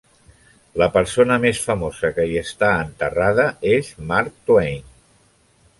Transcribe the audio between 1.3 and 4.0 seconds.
més famosa que hi està enterrada és